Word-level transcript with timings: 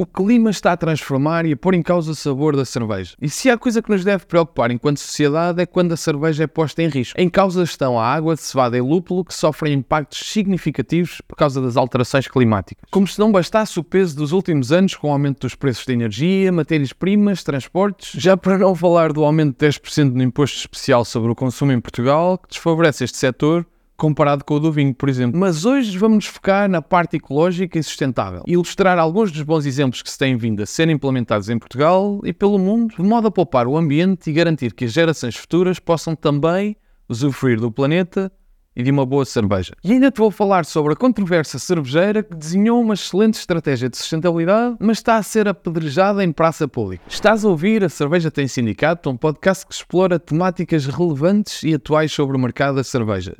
O 0.00 0.06
clima 0.06 0.50
está 0.50 0.70
a 0.70 0.76
transformar 0.76 1.44
e 1.44 1.50
a 1.50 1.56
pôr 1.56 1.74
em 1.74 1.82
causa 1.82 2.12
o 2.12 2.14
sabor 2.14 2.54
da 2.54 2.64
cerveja. 2.64 3.16
E 3.20 3.28
se 3.28 3.50
há 3.50 3.58
coisa 3.58 3.82
que 3.82 3.90
nos 3.90 4.04
deve 4.04 4.26
preocupar 4.26 4.70
enquanto 4.70 5.00
sociedade 5.00 5.60
é 5.60 5.66
quando 5.66 5.90
a 5.90 5.96
cerveja 5.96 6.44
é 6.44 6.46
posta 6.46 6.80
em 6.84 6.88
risco. 6.88 7.20
Em 7.20 7.28
causa 7.28 7.64
estão 7.64 7.98
a 7.98 8.06
água, 8.06 8.36
cevada 8.36 8.78
e 8.78 8.80
lúpulo 8.80 9.24
que 9.24 9.34
sofrem 9.34 9.72
impactos 9.72 10.20
significativos 10.30 11.20
por 11.26 11.34
causa 11.34 11.60
das 11.60 11.76
alterações 11.76 12.28
climáticas. 12.28 12.88
Como 12.92 13.08
se 13.08 13.18
não 13.18 13.32
bastasse 13.32 13.80
o 13.80 13.82
peso 13.82 14.14
dos 14.14 14.30
últimos 14.30 14.70
anos 14.70 14.94
com 14.94 15.08
o 15.08 15.12
aumento 15.12 15.40
dos 15.40 15.56
preços 15.56 15.84
de 15.84 15.94
energia, 15.94 16.52
matérias-primas, 16.52 17.42
transportes, 17.42 18.12
já 18.20 18.36
para 18.36 18.56
não 18.56 18.76
falar 18.76 19.12
do 19.12 19.24
aumento 19.24 19.58
de 19.58 19.66
10% 19.66 20.12
no 20.12 20.22
imposto 20.22 20.58
especial 20.58 21.04
sobre 21.04 21.32
o 21.32 21.34
consumo 21.34 21.72
em 21.72 21.80
Portugal, 21.80 22.38
que 22.38 22.50
desfavorece 22.50 23.02
este 23.02 23.16
setor 23.16 23.66
comparado 23.98 24.44
com 24.44 24.54
o 24.54 24.60
do 24.60 24.70
vinho, 24.70 24.94
por 24.94 25.08
exemplo. 25.08 25.38
Mas 25.38 25.64
hoje 25.64 25.98
vamos 25.98 26.24
focar 26.24 26.70
na 26.70 26.80
parte 26.80 27.16
ecológica 27.16 27.78
e 27.78 27.82
sustentável 27.82 28.44
e 28.46 28.52
ilustrar 28.52 28.96
alguns 28.96 29.32
dos 29.32 29.42
bons 29.42 29.66
exemplos 29.66 30.00
que 30.00 30.10
se 30.10 30.16
têm 30.16 30.36
vindo 30.36 30.62
a 30.62 30.66
ser 30.66 30.88
implementados 30.88 31.50
em 31.50 31.58
Portugal 31.58 32.20
e 32.22 32.32
pelo 32.32 32.58
mundo, 32.58 32.94
de 32.94 33.02
modo 33.02 33.26
a 33.26 33.30
poupar 33.30 33.66
o 33.66 33.76
ambiente 33.76 34.30
e 34.30 34.32
garantir 34.32 34.72
que 34.72 34.84
as 34.84 34.92
gerações 34.92 35.36
futuras 35.36 35.80
possam 35.80 36.14
também 36.14 36.76
usufruir 37.08 37.58
do 37.58 37.72
planeta 37.72 38.30
e 38.76 38.84
de 38.84 38.92
uma 38.92 39.04
boa 39.04 39.24
cerveja. 39.24 39.74
E 39.82 39.90
ainda 39.90 40.12
te 40.12 40.18
vou 40.18 40.30
falar 40.30 40.64
sobre 40.64 40.92
a 40.92 40.96
controvérsia 40.96 41.58
cervejeira 41.58 42.22
que 42.22 42.36
desenhou 42.36 42.80
uma 42.80 42.94
excelente 42.94 43.34
estratégia 43.34 43.88
de 43.88 43.96
sustentabilidade, 43.96 44.76
mas 44.78 44.98
está 44.98 45.16
a 45.16 45.22
ser 45.24 45.48
apedrejada 45.48 46.22
em 46.22 46.30
praça 46.30 46.68
pública. 46.68 47.02
Estás 47.08 47.44
a 47.44 47.48
ouvir 47.48 47.82
A 47.82 47.88
Cerveja 47.88 48.30
Tem 48.30 48.46
Sindicato, 48.46 49.10
um 49.10 49.16
podcast 49.16 49.66
que 49.66 49.74
explora 49.74 50.20
temáticas 50.20 50.86
relevantes 50.86 51.64
e 51.64 51.74
atuais 51.74 52.12
sobre 52.12 52.36
o 52.36 52.40
mercado 52.40 52.76
da 52.76 52.84
cerveja 52.84 53.36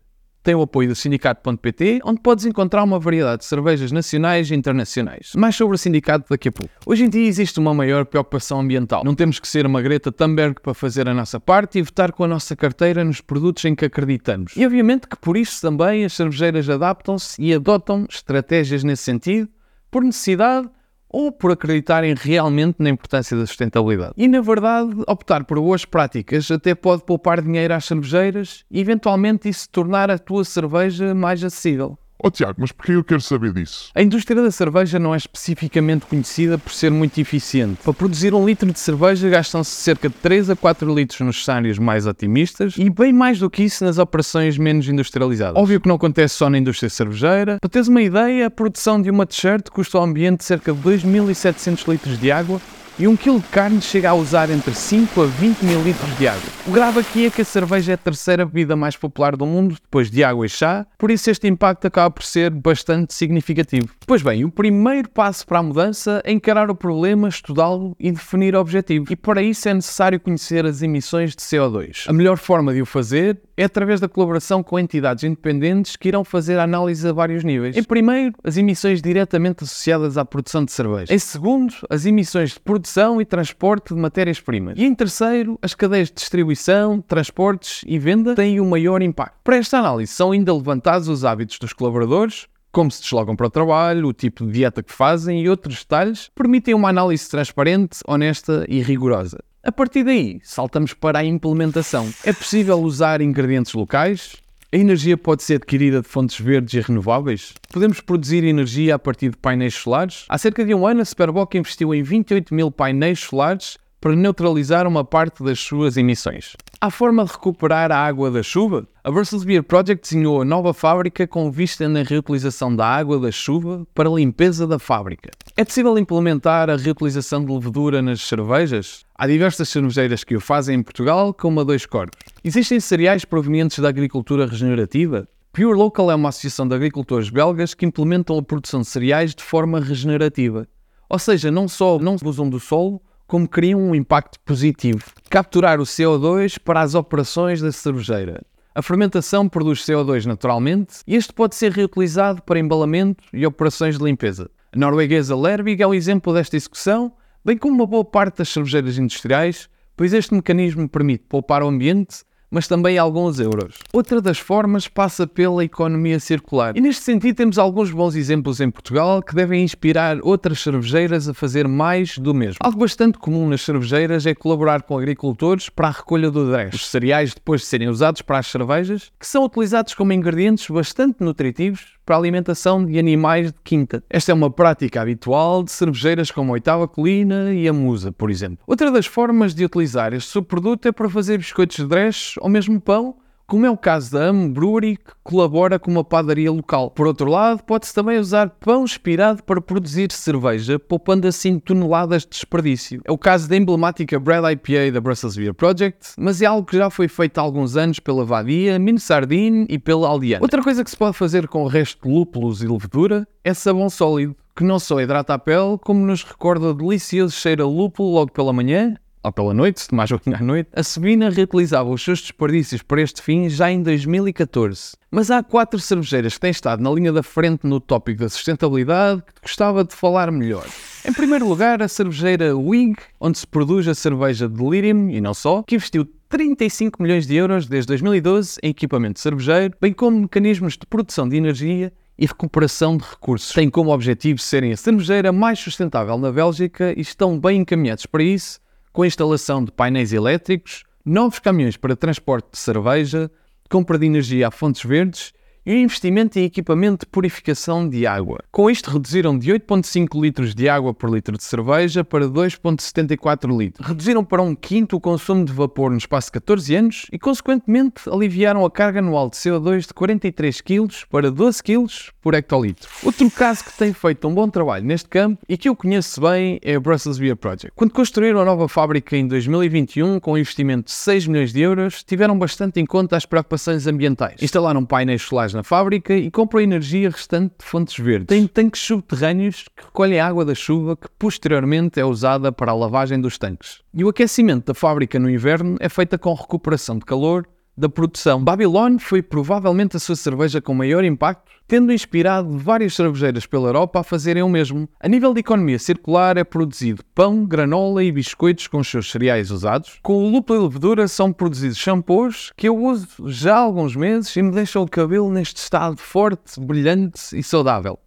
tem 0.48 0.55
o 0.55 0.62
apoio 0.62 0.88
do 0.88 0.95
sindicato.pt, 0.95 2.01
onde 2.02 2.23
podes 2.23 2.47
encontrar 2.47 2.83
uma 2.83 2.98
variedade 2.98 3.41
de 3.41 3.45
cervejas 3.45 3.93
nacionais 3.93 4.51
e 4.51 4.55
internacionais. 4.55 5.33
Mais 5.37 5.55
sobre 5.55 5.74
o 5.74 5.79
sindicato 5.79 6.24
daqui 6.30 6.48
a 6.48 6.52
pouco. 6.52 6.73
Hoje 6.87 7.05
em 7.05 7.09
dia 7.11 7.29
existe 7.29 7.59
uma 7.61 7.74
maior 7.74 8.07
preocupação 8.07 8.59
ambiental. 8.59 9.05
Não 9.05 9.15
temos 9.15 9.38
que 9.38 9.47
ser 9.47 9.66
uma 9.66 9.83
Greta 9.83 10.11
Thunberg 10.11 10.59
para 10.63 10.73
fazer 10.73 11.07
a 11.07 11.13
nossa 11.13 11.38
parte 11.38 11.79
e 11.79 11.82
votar 11.82 12.13
com 12.13 12.24
a 12.24 12.26
nossa 12.26 12.57
carteira 12.57 13.04
nos 13.04 13.21
produtos 13.21 13.63
em 13.66 13.74
que 13.74 13.85
acreditamos. 13.85 14.57
E 14.57 14.65
obviamente 14.65 15.07
que 15.07 15.19
por 15.19 15.37
isso 15.37 15.60
também 15.60 16.07
as 16.07 16.15
cervejeiras 16.15 16.66
adaptam-se 16.71 17.37
e 17.38 17.52
adotam 17.52 18.07
estratégias 18.09 18.82
nesse 18.82 19.02
sentido, 19.02 19.51
por 19.91 20.02
necessidade 20.02 20.71
ou 21.09 21.32
por 21.32 21.52
acreditarem 21.52 22.14
realmente 22.14 22.76
na 22.78 22.90
importância 22.90 23.37
da 23.37 23.46
sustentabilidade. 23.46 24.12
E 24.16 24.28
na 24.28 24.40
verdade, 24.40 24.90
optar 25.06 25.45
por 25.45 25.59
boas 25.60 25.84
práticas 25.84 26.51
até 26.51 26.74
pode 26.74 27.04
poupar 27.04 27.40
dinheiro 27.40 27.74
às 27.74 27.84
cervejeiras 27.84 28.64
e 28.70 28.80
eventualmente 28.80 29.48
isso 29.48 29.68
tornar 29.70 30.10
a 30.10 30.18
tua 30.18 30.45
cerveja 30.45 31.14
mais 31.14 31.42
acessível. 31.42 31.98
Oh 32.21 32.33
Tiago, 32.33 32.57
mas 32.59 32.73
porquê 32.73 32.93
eu 32.93 33.05
quero 33.05 33.21
saber 33.21 33.52
disso? 33.52 33.93
A 33.95 34.02
indústria 34.02 34.43
da 34.43 34.51
cerveja 34.51 34.99
não 34.99 35.15
é 35.15 35.16
especificamente 35.16 36.05
conhecida 36.05 36.59
por 36.59 36.73
ser 36.73 36.91
muito 36.91 37.16
eficiente. 37.21 37.79
Para 37.85 37.93
produzir 37.93 38.35
um 38.35 38.45
litro 38.45 38.73
de 38.73 38.79
cerveja 38.80 39.29
gastam-se 39.29 39.71
cerca 39.71 40.09
de 40.09 40.16
3 40.16 40.51
a 40.51 40.57
4 40.57 40.93
litros 40.93 41.21
nos 41.21 41.45
cenários 41.45 41.79
mais 41.79 42.09
otimistas 42.09 42.75
e 42.77 42.91
bem 42.91 43.13
mais 43.13 43.38
do 43.38 43.49
que 43.49 43.63
isso 43.63 43.85
nas 43.85 43.99
operações 43.99 44.59
menos 44.59 44.88
industrializadas. 44.88 45.57
Óbvio 45.57 45.80
que 45.80 45.87
não 45.87 45.95
acontece 45.95 46.35
só 46.35 46.51
na 46.51 46.59
indústria 46.59 46.91
cervejeira. 46.91 47.59
Para 47.60 47.71
teres 47.71 47.87
uma 47.87 48.02
ideia, 48.02 48.49
a 48.49 48.51
produção 48.51 49.01
de 49.01 49.10
uma 49.10 49.25
t-shirt 49.25 49.69
custa 49.71 49.97
ao 49.99 50.03
ambiente 50.03 50.45
cerca 50.45 50.73
de 50.73 50.80
2.700 50.80 51.88
litros 51.88 52.19
de 52.19 52.32
água 52.32 52.60
e 52.99 53.07
um 53.07 53.16
quilo 53.16 53.38
de 53.38 53.46
carne 53.46 53.80
chega 53.80 54.10
a 54.10 54.15
usar 54.15 54.51
entre 54.51 54.74
5 54.74 55.23
a 55.23 55.27
20 55.27 55.63
mil 55.63 55.80
litros 55.82 56.18
de 56.18 56.27
água. 56.27 56.43
O 56.66 56.73
grave 56.73 56.99
aqui 56.99 57.27
é 57.27 57.30
que 57.30 57.43
a 57.43 57.45
cerveja 57.45 57.93
é 57.93 57.95
a 57.95 57.99
terceira 57.99 58.45
bebida 58.45 58.74
mais 58.74 58.96
popular 58.96 59.37
do 59.37 59.46
mundo, 59.46 59.77
depois 59.80 60.10
de 60.10 60.24
água 60.24 60.45
e 60.45 60.49
chá, 60.49 60.85
por 60.99 61.09
isso 61.10 61.30
este 61.30 61.46
impacto 61.46 61.87
acaba 61.87 62.10
por 62.10 62.24
ser 62.24 62.51
bastante 62.51 63.15
significativo. 63.15 63.88
Pois 64.04 64.21
bem, 64.21 64.44
o 64.44 64.50
primeiro 64.50 65.09
passo 65.09 65.47
para 65.47 65.60
a 65.60 65.62
mudança 65.62 66.21
é 66.25 66.32
encarar 66.32 66.71
o 66.71 66.75
problema, 66.75 67.28
estudá-lo 67.28 67.94
e 68.00 68.10
definir 68.10 68.56
o 68.56 68.60
objetivo. 68.60 69.06
E 69.10 69.15
para 69.16 69.43
isso 69.43 69.69
é 69.69 69.75
necessário 69.75 70.19
conhecer 70.19 70.66
as 70.66 70.82
emissões 70.82 71.37
de 71.37 71.43
CO2. 71.43 72.04
A 72.09 72.12
melhor 72.12 72.37
forma 72.37 72.75
de 72.75 72.82
o 72.82 72.87
fazer 72.87 73.38
é 73.56 73.65
através 73.65 74.00
da 74.00 74.09
colaboração 74.09 74.62
com 74.62 74.78
entidades 74.78 75.22
independentes 75.22 75.94
que 75.94 76.09
irão 76.09 76.25
fazer 76.25 76.59
análise 76.59 77.06
a 77.06 77.12
vários 77.12 77.44
níveis. 77.44 77.76
Em 77.76 77.82
primeiro, 77.82 78.34
as 78.42 78.56
emissões 78.56 79.00
diretamente 79.00 79.62
associadas 79.62 80.19
à 80.19 80.25
produção 80.25 80.65
de 80.65 80.72
cerveja. 80.72 81.12
Em 81.12 81.19
segundo, 81.19 81.75
as 81.88 82.06
emissões 82.06 82.53
de 82.53 82.60
produção 82.60 82.88
e 83.21 83.25
transporte 83.25 83.94
de 83.94 84.00
matérias-primas. 84.00 84.75
E 84.78 84.84
em 84.84 84.94
terceiro, 84.94 85.59
as 85.60 85.75
cadeias 85.75 86.09
de 86.09 86.15
distribuição, 86.15 87.00
transportes 87.00 87.82
e 87.87 87.99
venda 87.99 88.34
têm 88.34 88.60
o 88.60 88.65
maior 88.65 89.03
impacto. 89.03 89.38
Para 89.44 89.56
esta 89.56 89.78
análise 89.78 90.12
são 90.12 90.32
ainda 90.32 90.54
levantados 90.54 91.09
os 91.09 91.25
hábitos 91.25 91.59
dos 91.59 91.72
colaboradores, 91.72 92.47
como 92.71 92.91
se 92.91 93.03
deslogam 93.03 93.34
para 93.34 93.47
o 93.47 93.50
trabalho, 93.50 94.09
o 94.09 94.12
tipo 94.12 94.47
de 94.47 94.53
dieta 94.53 94.82
que 94.82 94.93
fazem 94.93 95.43
e 95.43 95.48
outros 95.48 95.78
detalhes 95.78 96.31
permitem 96.34 96.75
uma 96.75 96.91
análise 96.91 97.28
transparente, 97.28 97.98
honesta 98.06 98.65
e 98.69 98.81
rigorosa. 98.82 99.38
A 99.62 99.72
partir 99.72 100.04
daí, 100.04 100.41
saltamos 100.43 100.94
para 100.94 101.19
a 101.19 101.25
implementação. 101.25 102.09
É 102.25 102.32
possível 102.32 102.78
usar 102.81 103.21
ingredientes 103.21 103.75
locais? 103.75 104.37
A 104.70 104.76
energia 104.76 105.16
pode 105.16 105.42
ser 105.42 105.54
adquirida 105.54 106.02
de 106.02 106.06
fontes 106.06 106.38
verdes 106.38 106.74
e 106.74 106.80
renováveis? 106.86 107.54
Podemos 107.72 108.02
produzir 108.02 108.44
energia 108.44 108.96
a 108.96 108.98
partir 108.98 109.30
de 109.30 109.36
painéis 109.38 109.72
solares? 109.72 110.26
Há 110.28 110.36
cerca 110.36 110.62
de 110.62 110.74
um 110.74 110.86
ano, 110.86 111.00
a 111.00 111.06
Superboc 111.06 111.54
investiu 111.54 111.94
em 111.94 112.02
28 112.02 112.54
mil 112.54 112.70
painéis 112.70 113.18
solares 113.18 113.78
para 113.98 114.14
neutralizar 114.14 114.86
uma 114.86 115.02
parte 115.02 115.42
das 115.42 115.58
suas 115.58 115.96
emissões. 115.96 116.54
Há 116.80 116.90
forma 116.90 117.24
de 117.24 117.32
recuperar 117.32 117.90
a 117.90 117.96
água 117.96 118.30
da 118.30 118.42
chuva? 118.42 118.86
A 119.02 119.10
Brussels 119.10 119.42
Beer 119.42 119.62
Project 119.62 120.06
desenhou 120.06 120.42
a 120.42 120.44
nova 120.44 120.74
fábrica 120.74 121.26
com 121.26 121.50
vista 121.50 121.88
na 121.88 122.02
reutilização 122.02 122.76
da 122.76 122.86
água 122.86 123.18
da 123.18 123.32
chuva 123.32 123.86
para 123.94 124.08
a 124.08 124.12
limpeza 124.12 124.66
da 124.66 124.78
fábrica. 124.78 125.30
É 125.56 125.64
possível 125.64 125.96
implementar 125.98 126.68
a 126.68 126.76
reutilização 126.76 127.42
de 127.42 127.50
levedura 127.50 128.02
nas 128.02 128.20
cervejas? 128.20 129.02
Há 129.16 129.26
diversas 129.26 129.70
cervejeiras 129.70 130.22
que 130.22 130.36
o 130.36 130.40
fazem 130.40 130.78
em 130.78 130.82
Portugal, 130.82 131.34
como 131.34 131.58
a 131.58 131.64
Dois 131.64 131.84
Corvos. 131.86 132.14
Existem 132.48 132.81
cereais 132.81 133.26
provenientes 133.26 133.78
da 133.78 133.91
agricultura 133.91 134.47
regenerativa? 134.47 135.28
Pure 135.53 135.76
Local 135.76 136.10
é 136.10 136.14
uma 136.14 136.31
associação 136.31 136.66
de 136.66 136.75
agricultores 136.75 137.28
belgas 137.28 137.75
que 137.75 137.84
implementam 137.84 138.38
a 138.38 138.42
produção 138.42 138.81
de 138.81 138.86
cereais 138.86 139.34
de 139.34 139.42
forma 139.42 139.78
regenerativa. 139.78 140.66
Ou 141.10 141.19
seja, 141.19 141.50
não 141.50 141.69
só 141.69 141.98
não 141.98 142.16
usam 142.25 142.48
do 142.48 142.59
solo, 142.59 143.03
como 143.26 143.47
criam 143.47 143.78
um 143.78 143.94
impacto 143.94 144.41
positivo. 144.47 145.04
Capturar 145.28 145.78
o 145.78 145.82
CO2 145.82 146.59
para 146.59 146.81
as 146.81 146.94
operações 146.94 147.60
da 147.60 147.70
cervejeira. 147.70 148.42
A 148.75 148.80
fermentação 148.80 149.47
produz 149.47 149.84
CO2 149.84 150.25
naturalmente 150.25 151.00
e 151.06 151.16
este 151.16 151.34
pode 151.34 151.54
ser 151.54 151.70
reutilizado 151.70 152.41
para 152.41 152.59
embalamento 152.59 153.22
e 153.30 153.44
operações 153.44 153.98
de 153.98 154.04
limpeza. 154.04 154.50
A 154.72 154.78
norueguesa 154.78 155.36
Lerbig 155.36 155.82
é 155.82 155.86
um 155.86 155.92
exemplo 155.92 156.32
desta 156.32 156.56
execução, 156.56 157.12
bem 157.44 157.59
como 157.59 157.75
uma 157.75 157.86
boa 157.86 158.06
parte 158.06 158.38
das 158.38 158.48
cervejeiras 158.48 158.97
industriais, 158.97 159.69
pois 159.94 160.15
este 160.15 160.32
mecanismo 160.32 160.88
permite 160.88 161.25
poupar 161.28 161.62
o 161.62 161.69
ambiente 161.69 162.26
mas 162.50 162.66
também 162.66 162.98
alguns 162.98 163.38
euros. 163.38 163.76
Outra 163.92 164.20
das 164.20 164.38
formas 164.38 164.88
passa 164.88 165.26
pela 165.26 165.64
economia 165.64 166.19
circular. 166.19 166.76
E 166.76 166.81
neste 166.81 167.03
sentido 167.03 167.36
temos 167.36 167.59
alguns 167.59 167.91
bons 167.91 168.14
exemplos 168.14 168.60
em 168.60 168.70
Portugal 168.70 169.22
que 169.22 169.34
devem 169.34 169.62
inspirar 169.62 170.19
outras 170.22 170.60
cervejeiras 170.60 171.28
a 171.28 171.34
fazer 171.34 171.69
mais 171.69 172.19
do 172.19 172.34
mesmo. 172.34 172.56
Algo 172.60 172.78
bastante 172.78 173.19
comum 173.19 173.48
nas 173.48 173.62
cervejeiras 173.62 174.26
é 174.26 174.34
colaborar 174.34 174.82
com 174.82 174.97
agricultores 174.97 175.69
para 175.69 175.88
a 175.88 175.92
recolha 175.92 176.31
do 176.31 176.50
dress, 176.50 176.75
os 176.75 176.88
cereais 176.88 177.34
depois 177.34 177.60
de 177.62 177.66
serem 177.66 177.88
usados 177.88 178.22
para 178.22 178.38
as 178.38 178.47
cervejas, 178.47 179.10
que 179.19 179.26
são 179.26 179.44
utilizados 179.44 179.94
como 179.94 180.12
ingredientes 180.12 180.69
bastante 180.69 181.22
nutritivos 181.22 181.97
para 182.08 182.16
a 182.16 182.20
alimentação 182.20 182.86
de 182.86 182.98
animais 182.98 183.52
de 183.52 183.58
quinta. 183.62 184.02
Esta 184.08 184.32
é 184.32 184.34
uma 184.34 184.50
prática 184.50 185.02
habitual 185.02 185.62
de 185.62 185.70
cervejeiras 185.70 186.30
como 186.30 186.52
a 186.52 186.54
Oitava 186.54 186.88
Colina 186.88 187.52
e 187.52 187.69
a 187.69 187.72
Musa, 187.74 188.10
por 188.10 188.30
exemplo. 188.30 188.60
Outra 188.66 188.91
das 188.91 189.04
formas 189.04 189.54
de 189.54 189.62
utilizar 189.62 190.14
este 190.14 190.30
subproduto 190.30 190.88
é 190.88 190.92
para 190.92 191.10
fazer 191.10 191.36
biscoitos 191.36 191.76
de 191.76 191.84
dress 191.84 192.32
ou 192.41 192.48
mesmo 192.48 192.80
pão 192.80 193.16
como 193.48 193.64
é 193.64 193.70
o 193.70 193.78
caso 193.78 194.12
da 194.12 194.26
Am 194.26 194.50
Brewery, 194.50 194.98
que 194.98 195.10
colabora 195.25 195.78
com 195.78 195.91
uma 195.91 196.04
padaria 196.04 196.53
local. 196.53 196.91
Por 196.91 197.06
outro 197.06 197.31
lado, 197.31 197.64
pode-se 197.64 197.94
também 197.94 198.19
usar 198.19 198.50
pão 198.50 198.84
expirado 198.84 199.42
para 199.42 199.59
produzir 199.59 200.12
cerveja, 200.12 200.78
poupando 200.78 201.26
assim 201.26 201.59
toneladas 201.59 202.25
de 202.25 202.28
desperdício. 202.28 203.00
É 203.06 203.10
o 203.10 203.16
caso 203.16 203.48
da 203.48 203.56
emblemática 203.56 204.21
Bread 204.21 204.53
IPA 204.53 204.92
da 204.92 205.00
Brussels 205.00 205.34
Beer 205.34 205.54
Project, 205.54 206.12
mas 206.18 206.42
é 206.42 206.47
algo 206.47 206.68
que 206.68 206.77
já 206.77 206.91
foi 206.91 207.09
feito 207.09 207.39
há 207.39 207.41
alguns 207.41 207.74
anos 207.74 207.98
pela 207.98 208.22
Vadia, 208.22 208.78
Mino 208.78 209.00
Sardine 209.00 209.65
e 209.71 209.78
pela 209.78 210.09
Aldiana. 210.09 210.45
Outra 210.45 210.62
coisa 210.62 210.84
que 210.84 210.91
se 210.91 210.97
pode 210.97 211.16
fazer 211.16 211.48
com 211.48 211.65
o 211.65 211.68
resto 211.68 212.06
de 212.06 212.15
lúpulos 212.15 212.62
e 212.62 212.68
levedura 212.68 213.27
é 213.42 213.54
sabão 213.54 213.89
sólido, 213.89 214.36
que 214.54 214.62
não 214.62 214.78
só 214.78 215.00
hidrata 215.00 215.33
a 215.33 215.39
pele, 215.39 215.78
como 215.80 216.04
nos 216.04 216.22
recorda 216.22 216.66
o 216.66 216.74
delicioso 216.74 217.34
cheiro 217.34 217.65
a 217.65 217.66
lúpulo 217.66 218.12
logo 218.12 218.30
pela 218.30 218.53
manhã 218.53 218.95
ou 219.22 219.32
pela 219.32 219.54
noite, 219.54 219.80
se 219.80 219.88
ou 219.91 219.97
menos 219.97 220.12
à 220.41 220.44
noite, 220.44 220.70
a 220.74 220.82
Sabina 220.82 221.30
reutilizava 221.30 221.88
os 221.91 222.03
seus 222.03 222.20
desperdícios 222.20 222.82
para 222.82 223.03
este 223.03 223.22
fim 223.22 223.48
já 223.48 223.70
em 223.70 223.82
2014. 223.82 224.92
Mas 225.10 225.30
há 225.30 225.42
quatro 225.42 225.78
cervejeiras 225.80 226.34
que 226.34 226.41
têm 226.41 226.50
estado 226.50 226.82
na 226.82 226.91
linha 226.91 227.12
da 227.12 227.22
frente 227.22 227.66
no 227.66 227.80
tópico 227.80 228.20
da 228.20 228.28
sustentabilidade 228.28 229.22
que 229.22 229.42
gostava 229.42 229.84
de 229.84 229.94
falar 229.94 230.30
melhor. 230.30 230.66
Em 231.06 231.12
primeiro 231.12 231.48
lugar, 231.48 231.82
a 231.82 231.88
cervejeira 231.88 232.56
WIG, 232.56 232.97
onde 233.20 233.38
se 233.38 233.47
produz 233.47 233.88
a 233.88 233.94
cerveja 233.94 234.48
Delirium 234.48 235.09
e 235.10 235.21
não 235.21 235.32
só, 235.32 235.62
que 235.62 235.76
investiu 235.76 236.06
35 236.28 237.03
milhões 237.03 237.26
de 237.26 237.36
euros 237.36 237.66
desde 237.66 237.88
2012 237.88 238.59
em 238.62 238.68
equipamento 238.68 239.18
cervejeiro, 239.18 239.74
bem 239.80 239.92
como 239.92 240.21
mecanismos 240.21 240.74
de 240.74 240.86
produção 240.86 241.26
de 241.26 241.36
energia 241.36 241.91
e 242.18 242.26
recuperação 242.26 242.97
de 242.97 243.04
recursos. 243.04 243.53
Têm 243.53 243.71
como 243.71 243.92
objetivo 243.92 244.38
serem 244.38 244.72
a 244.72 244.76
cervejeira 244.76 245.32
mais 245.32 245.59
sustentável 245.59 246.18
na 246.18 246.30
Bélgica 246.30 246.92
e 246.97 247.00
estão 247.00 247.38
bem 247.38 247.60
encaminhados 247.60 248.04
para 248.04 248.22
isso, 248.22 248.60
com 248.98 249.03
a 249.03 249.06
instalação 249.06 249.65
de 249.65 249.71
painéis 249.71 250.12
elétricos, 250.12 250.83
novos 251.04 251.39
caminhões 251.39 251.77
para 251.77 251.95
transporte 251.95 252.48
de 252.50 252.59
cerveja, 252.59 253.30
compra 253.71 253.97
de 253.97 254.06
energia 254.06 254.48
a 254.48 254.50
fontes 254.50 254.84
verdes 254.84 255.33
e 255.68 255.74
um 255.74 255.80
investimento 255.80 256.38
em 256.38 256.44
equipamento 256.44 257.05
de 257.05 257.11
purificação 257.12 257.87
de 257.87 258.06
água. 258.06 258.38
Com 258.50 258.70
isto, 258.70 258.91
reduziram 258.91 259.38
de 259.38 259.53
8,5 259.53 260.19
litros 260.19 260.55
de 260.55 260.67
água 260.67 260.94
por 260.94 261.11
litro 261.11 261.37
de 261.37 261.44
cerveja 261.44 262.03
para 262.03 262.26
2,74 262.26 263.55
litros. 263.55 263.87
Reduziram 263.87 264.25
para 264.25 264.41
um 264.41 264.55
quinto 264.55 264.97
o 264.97 265.00
consumo 265.00 265.44
de 265.44 265.53
vapor 265.53 265.91
no 265.91 265.99
espaço 265.99 266.29
de 266.29 266.32
14 266.32 266.75
anos 266.75 267.06
e, 267.12 267.19
consequentemente, 267.19 268.09
aliviaram 268.09 268.65
a 268.65 268.70
carga 268.70 269.00
anual 269.00 269.29
de 269.29 269.37
CO2 269.37 269.88
de 269.88 269.93
43 269.93 270.59
kg 270.62 270.88
para 271.11 271.31
12 271.31 271.62
kg 271.62 271.87
por 272.23 272.32
hectolitro. 272.32 272.88
Outro 273.03 273.31
caso 273.31 273.62
que 273.62 273.76
tem 273.76 273.93
feito 273.93 274.26
um 274.26 274.32
bom 274.32 274.49
trabalho 274.49 274.87
neste 274.87 275.11
campo 275.11 275.43
e 275.47 275.59
que 275.59 275.69
eu 275.69 275.76
conheço 275.76 276.19
bem 276.23 276.59
é 276.62 276.76
a 276.76 276.81
Brussels 276.81 277.19
Beer 277.19 277.37
Project. 277.37 277.73
Quando 277.76 277.93
construíram 277.93 278.41
a 278.41 278.44
nova 278.44 278.69
fábrica 278.69 279.14
em 279.14 279.29
2021 279.29 280.19
com 280.19 280.32
um 280.32 280.38
investimento 280.38 280.85
de 280.85 280.93
6 280.93 281.26
milhões 281.26 281.53
de 281.53 281.61
euros, 281.61 282.03
tiveram 282.03 282.38
bastante 282.38 282.81
em 282.81 282.87
conta 282.87 283.19
as 283.19 283.26
preocupações 283.26 283.87
ambientais. 283.87 284.43
Instalaram 284.43 284.87
painéis 284.87 285.21
solares 285.21 285.58
na 285.59 285.65
fábrica 285.65 286.15
e 286.15 286.31
compram 286.31 286.61
a 286.61 286.63
energia 286.63 287.11
restante 287.11 287.53
de 287.59 287.65
fontes 287.65 287.99
verdes. 287.99 288.29
Têm 288.29 288.47
tanques 288.47 288.81
subterrâneos 288.81 289.65
que 289.77 289.85
recolhem 289.87 290.21
a 290.21 290.27
água 290.29 290.45
da 290.45 290.55
chuva 290.55 290.97
que 290.97 291.09
posteriormente 291.19 291.99
é 291.99 292.05
usada 292.05 292.53
para 292.53 292.71
a 292.71 292.75
lavagem 292.75 293.21
dos 293.21 293.39
tanques. 293.39 293.81
E 293.93 294.05
o 294.05 294.09
aquecimento 294.09 294.67
da 294.67 294.75
fábrica 294.75 295.19
no 295.19 295.29
inverno 295.29 295.77
é 295.81 295.89
feita 295.89 296.17
com 296.17 296.33
recuperação 296.33 296.97
de 296.97 297.05
calor 297.05 297.45
da 297.79 297.89
produção. 297.89 298.43
Babylon 298.43 298.99
foi 298.99 299.23
provavelmente 299.23 299.97
a 299.97 300.01
sua 300.01 300.17
cerveja 300.17 300.61
com 300.61 300.75
maior 300.75 301.05
impacto, 301.05 301.53
tendo 301.67 301.93
inspirado 301.93 302.59
várias 302.59 302.95
cervejeiras 302.95 303.47
pela 303.47 303.69
Europa 303.69 304.01
a 304.01 304.03
fazerem 304.03 304.43
o 304.43 304.49
mesmo. 304.49 304.89
A 304.99 305.09
nível 305.09 305.33
de 305.33 305.41
economia 305.41 305.79
circular 305.79 306.37
é 306.37 306.43
produzido 306.43 307.05
pão, 307.15 307.47
granola 307.47 308.03
e 308.03 308.11
biscoitos 308.11 308.67
com 308.67 308.79
os 308.79 308.89
seus 308.89 309.11
cereais 309.11 309.51
usados. 309.51 310.01
Com 310.03 310.25
o 310.25 310.31
lúpulo 310.31 310.59
e 310.59 310.63
levedura 310.65 311.07
são 311.07 311.33
produzidos 311.33 311.79
shampoos 311.79 312.53
que 312.57 312.69
eu 312.69 312.77
uso 312.77 313.07
já 313.29 313.55
há 313.55 313.61
alguns 313.61 313.95
meses 313.95 314.35
e 314.35 314.43
me 314.43 314.51
deixam 314.51 314.83
o 314.83 314.89
cabelo 314.89 315.31
neste 315.31 315.59
estado 315.59 315.99
forte, 315.99 316.59
brilhante 316.59 317.39
e 317.39 317.43
saudável. 317.43 317.99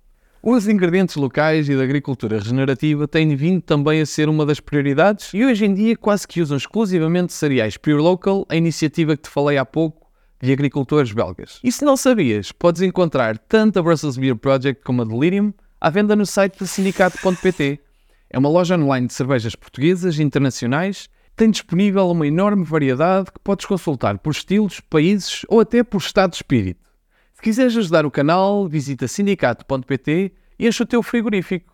Os 0.43 0.67
ingredientes 0.67 1.17
locais 1.17 1.69
e 1.69 1.75
da 1.75 1.83
agricultura 1.83 2.39
regenerativa 2.39 3.07
têm 3.07 3.35
vindo 3.35 3.61
também 3.61 4.01
a 4.01 4.05
ser 4.07 4.27
uma 4.27 4.43
das 4.43 4.59
prioridades 4.59 5.29
e 5.35 5.45
hoje 5.45 5.65
em 5.65 5.73
dia 5.73 5.95
quase 5.95 6.27
que 6.27 6.41
usam 6.41 6.57
exclusivamente 6.57 7.31
cereais 7.31 7.77
Pure 7.77 7.97
Local, 7.97 8.43
a 8.49 8.55
iniciativa 8.55 9.15
que 9.15 9.21
te 9.21 9.29
falei 9.29 9.59
há 9.59 9.65
pouco 9.65 10.09
de 10.41 10.51
agricultores 10.51 11.11
belgas. 11.11 11.59
E 11.63 11.71
se 11.71 11.85
não 11.85 11.95
sabias, 11.95 12.51
podes 12.51 12.81
encontrar 12.81 13.37
tanto 13.37 13.77
a 13.77 13.83
Brussels 13.83 14.17
Beer 14.17 14.35
Project 14.35 14.83
como 14.83 15.03
a 15.03 15.05
Delirium 15.05 15.53
à 15.79 15.91
venda 15.91 16.15
no 16.15 16.25
site 16.25 16.59
da 16.59 16.65
sindicato.pt. 16.65 17.79
É 18.27 18.39
uma 18.39 18.49
loja 18.49 18.75
online 18.75 19.05
de 19.05 19.13
cervejas 19.13 19.55
portuguesas 19.55 20.17
e 20.17 20.23
internacionais 20.23 21.07
tem 21.35 21.49
disponível 21.49 22.09
uma 22.09 22.27
enorme 22.27 22.63
variedade 22.63 23.31
que 23.31 23.39
podes 23.39 23.65
consultar 23.65 24.17
por 24.17 24.31
estilos, 24.31 24.79
países 24.79 25.43
ou 25.47 25.59
até 25.59 25.83
por 25.83 25.97
estado 25.97 26.31
de 26.31 26.37
espírito. 26.37 26.90
Se 27.41 27.45
quiseres 27.45 27.75
ajudar 27.75 28.05
o 28.05 28.11
canal, 28.11 28.67
visita 28.67 29.07
sindicato.pt 29.07 30.31
e 30.59 30.67
enche 30.67 30.83
o 30.83 30.85
teu 30.85 31.01
frigorífico. 31.01 31.73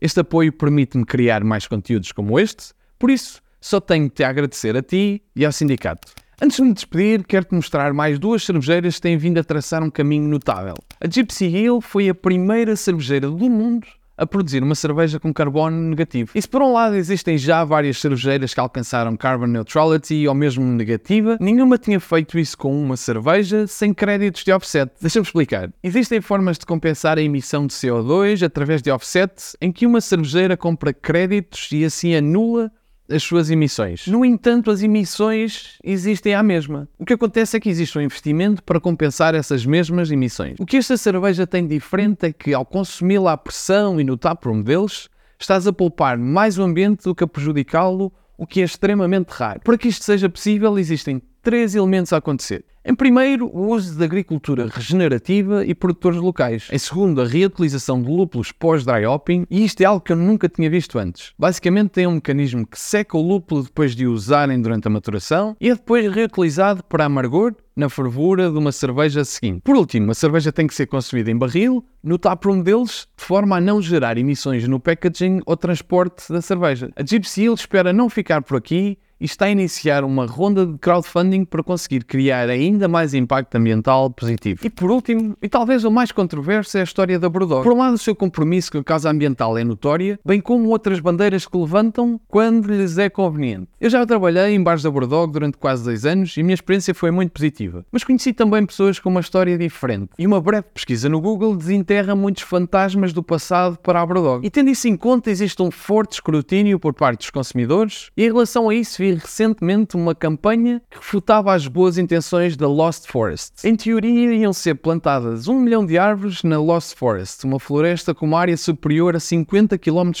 Este 0.00 0.20
apoio 0.20 0.52
permite-me 0.52 1.04
criar 1.04 1.42
mais 1.42 1.66
conteúdos 1.66 2.12
como 2.12 2.38
este, 2.38 2.72
por 3.00 3.10
isso 3.10 3.42
só 3.60 3.80
tenho 3.80 4.04
de 4.04 4.10
te 4.10 4.22
agradecer 4.22 4.76
a 4.76 4.80
ti 4.80 5.20
e 5.34 5.44
ao 5.44 5.50
sindicato. 5.50 6.12
Antes 6.40 6.58
de 6.58 6.62
me 6.62 6.72
despedir, 6.72 7.24
quero-te 7.24 7.52
mostrar 7.52 7.92
mais 7.92 8.16
duas 8.16 8.44
cervejeiras 8.44 8.94
que 8.94 9.00
têm 9.00 9.18
vindo 9.18 9.40
a 9.40 9.42
traçar 9.42 9.82
um 9.82 9.90
caminho 9.90 10.28
notável. 10.28 10.74
A 11.00 11.10
Gypsy 11.10 11.46
Hill 11.46 11.80
foi 11.80 12.08
a 12.08 12.14
primeira 12.14 12.76
cervejeira 12.76 13.28
do 13.28 13.50
mundo 13.50 13.88
a 14.18 14.26
produzir 14.26 14.62
uma 14.62 14.74
cerveja 14.74 15.20
com 15.20 15.32
carbono 15.32 15.80
negativo. 15.80 16.32
E 16.34 16.42
se 16.42 16.48
por 16.48 16.60
um 16.60 16.72
lado 16.72 16.96
existem 16.96 17.38
já 17.38 17.64
várias 17.64 17.98
cervejeiras 17.98 18.52
que 18.52 18.60
alcançaram 18.60 19.16
carbon 19.16 19.46
neutrality 19.46 20.26
ou 20.26 20.34
mesmo 20.34 20.64
negativa, 20.64 21.38
nenhuma 21.40 21.78
tinha 21.78 22.00
feito 22.00 22.38
isso 22.38 22.58
com 22.58 22.76
uma 22.78 22.96
cerveja 22.96 23.66
sem 23.66 23.94
créditos 23.94 24.44
de 24.44 24.52
offset. 24.52 24.90
Deixa-me 25.00 25.24
explicar. 25.24 25.70
Existem 25.82 26.20
formas 26.20 26.58
de 26.58 26.66
compensar 26.66 27.16
a 27.16 27.22
emissão 27.22 27.66
de 27.66 27.72
CO2 27.72 28.44
através 28.44 28.82
de 28.82 28.90
offset 28.90 29.56
em 29.60 29.70
que 29.70 29.86
uma 29.86 30.00
cervejeira 30.00 30.56
compra 30.56 30.92
créditos 30.92 31.68
e 31.70 31.84
assim 31.84 32.14
anula 32.14 32.72
as 33.10 33.22
suas 33.22 33.50
emissões. 33.50 34.06
No 34.06 34.24
entanto, 34.24 34.70
as 34.70 34.82
emissões 34.82 35.78
existem 35.82 36.34
à 36.34 36.42
mesma. 36.42 36.88
O 36.98 37.04
que 37.04 37.14
acontece 37.14 37.56
é 37.56 37.60
que 37.60 37.68
existe 37.68 37.98
um 37.98 38.02
investimento 38.02 38.62
para 38.62 38.80
compensar 38.80 39.34
essas 39.34 39.64
mesmas 39.64 40.10
emissões. 40.10 40.56
O 40.58 40.66
que 40.66 40.76
esta 40.76 40.96
cerveja 40.96 41.46
tem 41.46 41.66
de 41.66 41.74
diferente 41.74 42.26
é 42.26 42.32
que, 42.32 42.52
ao 42.52 42.66
consumi-la 42.66 43.32
à 43.32 43.36
pressão 43.36 44.00
e 44.00 44.04
no 44.04 44.16
taproom 44.16 44.62
deles, 44.62 45.08
estás 45.38 45.66
a 45.66 45.72
poupar 45.72 46.18
mais 46.18 46.58
o 46.58 46.62
ambiente 46.62 47.04
do 47.04 47.14
que 47.14 47.24
a 47.24 47.26
prejudicá-lo, 47.26 48.12
o 48.36 48.46
que 48.46 48.60
é 48.60 48.64
extremamente 48.64 49.30
raro. 49.30 49.60
Para 49.64 49.78
que 49.78 49.88
isto 49.88 50.04
seja 50.04 50.28
possível, 50.28 50.78
existem 50.78 51.22
três 51.48 51.74
elementos 51.74 52.12
a 52.12 52.18
acontecer. 52.18 52.62
Em 52.84 52.94
primeiro, 52.94 53.46
o 53.46 53.68
uso 53.68 53.96
de 53.96 54.04
agricultura 54.04 54.66
regenerativa 54.66 55.64
e 55.64 55.74
produtores 55.74 56.18
locais. 56.18 56.68
Em 56.70 56.76
segundo, 56.76 57.22
a 57.22 57.26
reutilização 57.26 58.02
de 58.02 58.10
lúpulos 58.10 58.52
pós-dry 58.52 59.06
hopping, 59.06 59.46
e 59.50 59.64
isto 59.64 59.80
é 59.80 59.86
algo 59.86 60.02
que 60.02 60.12
eu 60.12 60.16
nunca 60.16 60.46
tinha 60.46 60.68
visto 60.68 60.98
antes. 60.98 61.32
Basicamente, 61.38 61.88
tem 61.88 62.06
um 62.06 62.16
mecanismo 62.16 62.66
que 62.66 62.78
seca 62.78 63.16
o 63.16 63.22
lúpulo 63.22 63.62
depois 63.62 63.96
de 63.96 64.06
o 64.06 64.12
usarem 64.12 64.60
durante 64.60 64.86
a 64.86 64.90
maturação 64.90 65.56
e 65.58 65.70
é 65.70 65.74
depois 65.74 66.06
reutilizado 66.12 66.84
para 66.84 67.06
amargor 67.06 67.54
na 67.74 67.88
fervura 67.88 68.50
de 68.50 68.58
uma 68.58 68.72
cerveja 68.72 69.24
seguinte. 69.24 69.62
Por 69.64 69.76
último, 69.76 70.10
a 70.10 70.14
cerveja 70.14 70.52
tem 70.52 70.66
que 70.66 70.74
ser 70.74 70.86
consumida 70.86 71.30
em 71.30 71.36
barril, 71.36 71.82
no 72.02 72.18
taproom 72.18 72.60
deles, 72.60 73.08
de 73.16 73.24
forma 73.24 73.56
a 73.56 73.60
não 73.60 73.80
gerar 73.80 74.18
emissões 74.18 74.68
no 74.68 74.78
packaging 74.78 75.40
ou 75.46 75.56
transporte 75.56 76.30
da 76.30 76.42
cerveja. 76.42 76.90
A 76.94 77.02
Gypsy 77.02 77.44
Hill 77.44 77.54
espera 77.54 77.90
não 77.90 78.10
ficar 78.10 78.42
por 78.42 78.58
aqui 78.58 78.98
e 79.20 79.24
está 79.24 79.46
a 79.46 79.50
iniciar 79.50 80.04
uma 80.04 80.26
ronda 80.26 80.66
de 80.66 80.78
crowdfunding 80.78 81.44
para 81.44 81.62
conseguir 81.62 82.04
criar 82.04 82.48
ainda 82.48 82.88
mais 82.88 83.14
impacto 83.14 83.54
ambiental 83.56 84.10
positivo. 84.10 84.60
E 84.64 84.70
por 84.70 84.90
último, 84.90 85.36
e 85.42 85.48
talvez 85.48 85.84
o 85.84 85.90
mais 85.90 86.12
controverso, 86.12 86.76
é 86.76 86.80
a 86.80 86.84
história 86.84 87.18
da 87.18 87.28
Brewdog. 87.28 87.62
Por 87.62 87.72
um 87.72 87.78
lado, 87.78 87.94
o 87.94 87.98
seu 87.98 88.14
compromisso 88.14 88.72
com 88.72 88.78
a 88.78 88.84
causa 88.84 89.10
ambiental 89.10 89.56
é 89.58 89.64
notória, 89.64 90.18
bem 90.24 90.40
como 90.40 90.68
outras 90.68 91.00
bandeiras 91.00 91.46
que 91.46 91.56
levantam 91.56 92.20
quando 92.28 92.66
lhes 92.66 92.98
é 92.98 93.08
conveniente. 93.08 93.68
Eu 93.80 93.90
já 93.90 94.04
trabalhei 94.04 94.54
em 94.54 94.62
bares 94.62 94.82
da 94.82 94.90
Brewdog 94.90 95.32
durante 95.32 95.58
quase 95.58 95.84
dois 95.84 96.04
anos 96.04 96.36
e 96.36 96.40
a 96.40 96.44
minha 96.44 96.54
experiência 96.54 96.94
foi 96.94 97.10
muito 97.10 97.32
positiva. 97.32 97.84
Mas 97.90 98.04
conheci 98.04 98.32
também 98.32 98.64
pessoas 98.64 98.98
com 98.98 99.08
uma 99.08 99.20
história 99.20 99.56
diferente. 99.56 100.10
E 100.18 100.26
uma 100.26 100.40
breve 100.40 100.66
pesquisa 100.74 101.08
no 101.08 101.20
Google 101.20 101.56
desenterra 101.56 102.14
muitos 102.14 102.42
fantasmas 102.42 103.12
do 103.12 103.22
passado 103.22 103.78
para 103.78 104.00
a 104.00 104.06
Brewdog. 104.06 104.46
E 104.46 104.50
tendo 104.50 104.70
isso 104.70 104.88
em 104.88 104.96
conta, 104.96 105.30
existe 105.30 105.60
um 105.62 105.70
forte 105.70 106.14
escrutínio 106.14 106.78
por 106.78 106.94
parte 106.94 107.20
dos 107.20 107.30
consumidores 107.30 108.10
e 108.16 108.24
em 108.24 108.26
relação 108.26 108.68
a 108.68 108.74
isso 108.74 109.02
recentemente 109.14 109.96
uma 109.96 110.14
campanha 110.14 110.82
que 110.90 110.98
refutava 110.98 111.54
as 111.54 111.66
boas 111.66 111.98
intenções 111.98 112.56
da 112.56 112.66
Lost 112.66 113.06
Forest. 113.06 113.66
Em 113.66 113.76
teoria, 113.76 114.34
iam 114.34 114.52
ser 114.52 114.74
plantadas 114.76 115.48
um 115.48 115.58
milhão 115.58 115.84
de 115.84 115.98
árvores 115.98 116.42
na 116.42 116.60
Lost 116.60 116.96
Forest, 116.96 117.44
uma 117.44 117.60
floresta 117.60 118.14
com 118.14 118.26
uma 118.26 118.40
área 118.40 118.56
superior 118.56 119.16
a 119.16 119.20
50 119.20 119.78
km 119.78 120.12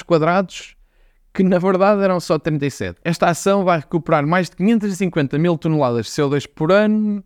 que 1.38 1.44
na 1.44 1.58
verdade 1.58 2.02
eram 2.02 2.18
só 2.18 2.36
37. 2.36 2.98
Esta 3.04 3.28
ação 3.28 3.64
vai 3.64 3.78
recuperar 3.78 4.26
mais 4.26 4.50
de 4.50 4.56
550 4.56 5.38
mil 5.38 5.56
toneladas 5.56 6.06
de 6.06 6.12
CO2 6.12 6.48
por 6.52 6.72
ano. 6.72 7.22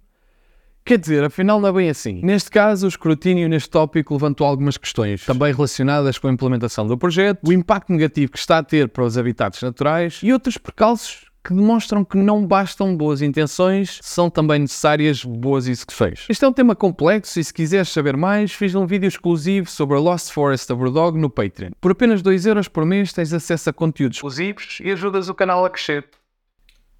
Quer 0.84 0.98
dizer, 0.98 1.24
afinal 1.24 1.60
não 1.60 1.68
é 1.68 1.72
bem 1.72 1.88
assim. 1.88 2.20
Neste 2.22 2.50
caso, 2.50 2.86
o 2.86 2.88
escrutínio 2.88 3.48
neste 3.48 3.70
tópico 3.70 4.12
levantou 4.12 4.46
algumas 4.46 4.76
questões, 4.76 5.24
também 5.24 5.54
relacionadas 5.54 6.18
com 6.18 6.26
a 6.26 6.32
implementação 6.32 6.86
do 6.86 6.98
projeto, 6.98 7.48
o 7.48 7.52
impacto 7.52 7.92
negativo 7.92 8.32
que 8.32 8.38
está 8.38 8.58
a 8.58 8.62
ter 8.62 8.88
para 8.88 9.04
os 9.04 9.16
habitats 9.16 9.62
naturais 9.62 10.20
e 10.22 10.32
outros 10.32 10.58
percalços 10.58 11.31
que 11.44 11.52
demonstram 11.52 12.04
que 12.04 12.16
não 12.16 12.46
bastam 12.46 12.96
boas 12.96 13.20
intenções, 13.20 13.98
são 14.00 14.30
também 14.30 14.60
necessárias 14.60 15.24
boas 15.24 15.66
execuções. 15.66 16.26
Este 16.28 16.44
é 16.44 16.48
um 16.48 16.52
tema 16.52 16.76
complexo 16.76 17.40
e 17.40 17.44
se 17.44 17.52
quiseres 17.52 17.88
saber 17.88 18.16
mais, 18.16 18.52
fiz 18.52 18.74
um 18.74 18.86
vídeo 18.86 19.08
exclusivo 19.08 19.68
sobre 19.68 19.96
a 19.96 20.00
Lost 20.00 20.30
Forest 20.30 20.68
da 20.68 20.74
Brewdog 20.74 21.18
no 21.18 21.28
Patreon. 21.28 21.70
Por 21.80 21.90
apenas 21.90 22.22
2€ 22.22 22.68
por 22.68 22.84
mês 22.84 23.12
tens 23.12 23.32
acesso 23.32 23.70
a 23.70 23.72
conteúdos 23.72 24.18
exclusivos 24.18 24.78
e 24.80 24.92
ajudas 24.92 25.28
o 25.28 25.34
canal 25.34 25.64
a 25.64 25.70
crescer. 25.70 26.08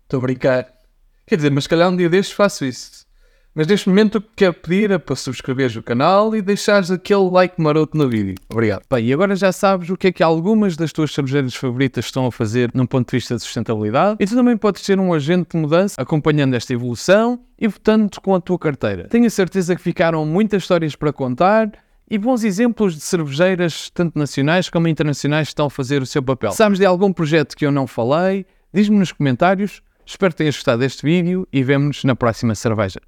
Estou 0.03 0.19
a 0.19 0.23
brincar. 0.23 0.73
Quer 1.27 1.37
dizer, 1.37 1.51
mas 1.51 1.65
se 1.65 1.71
calhar 1.71 1.89
um 1.89 1.97
dia 1.97 2.11
destes 2.11 2.35
faço 2.35 2.65
isso. 2.65 3.07
Mas 3.55 3.67
neste 3.67 3.87
momento 3.87 4.17
o 4.17 4.21
que 4.21 4.29
quero 4.35 4.55
pedir 4.55 4.91
é 4.91 4.97
para 4.97 5.15
subscreveres 5.15 5.77
o 5.77 5.83
canal 5.83 6.35
e 6.35 6.41
deixares 6.41 6.91
aquele 6.91 7.29
like 7.31 7.61
maroto 7.61 7.99
no 7.99 8.09
vídeo. 8.09 8.35
Obrigado. 8.49 8.83
Bem, 8.91 9.05
e 9.05 9.13
agora 9.13 9.37
já 9.37 9.53
sabes 9.53 9.91
o 9.91 9.97
que 9.97 10.07
é 10.07 10.13
que 10.13 10.23
algumas 10.23 10.75
das 10.75 10.91
tuas 10.91 11.13
cervejeiras 11.13 11.55
favoritas 11.55 12.07
estão 12.07 12.25
a 12.25 12.33
fazer 12.33 12.71
num 12.73 12.87
ponto 12.87 13.11
de 13.11 13.17
vista 13.19 13.37
de 13.37 13.43
sustentabilidade 13.43 14.17
e 14.21 14.27
tu 14.27 14.35
também 14.35 14.57
podes 14.57 14.83
ser 14.83 14.99
um 14.99 15.13
agente 15.13 15.51
de 15.51 15.59
mudança 15.59 16.01
acompanhando 16.01 16.55
esta 16.55 16.73
evolução 16.73 17.41
e 17.59 17.69
votando 17.69 18.09
com 18.23 18.35
a 18.35 18.41
tua 18.41 18.59
carteira. 18.59 19.07
Tenho 19.09 19.27
a 19.27 19.31
certeza 19.31 19.77
que 19.77 19.83
ficaram 19.83 20.25
muitas 20.25 20.63
histórias 20.63 20.97
para 20.97 21.13
contar 21.13 21.71
e 22.11 22.17
bons 22.17 22.45
exemplos 22.45 22.95
de 22.95 23.03
cervejeiras, 23.03 23.91
tanto 23.91 24.19
nacionais 24.19 24.71
como 24.71 24.89
internacionais, 24.89 25.49
que 25.49 25.53
estão 25.53 25.67
a 25.67 25.71
fazer 25.71 26.01
o 26.01 26.07
seu 26.07 26.23
papel. 26.23 26.53
Sabes 26.53 26.79
de 26.79 26.87
algum 26.87 27.13
projeto 27.13 27.55
que 27.55 27.67
eu 27.67 27.71
não 27.71 27.87
falei? 27.87 28.47
Diz-me 28.73 28.99
nos 28.99 29.13
comentários. 29.13 29.83
Espero 30.07 30.33
que 30.33 30.39
tenhas 30.39 30.57
gostado 30.57 30.81
deste 30.81 31.03
vídeo 31.05 31.47
e 31.53 31.63
vemo-nos 31.63 32.03
na 32.05 32.17
próxima 32.17 32.55
cerveja. 32.55 33.01